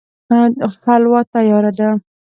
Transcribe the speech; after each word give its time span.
حلوا 0.87 1.19
تياره 1.31 1.69
ده 1.77 1.89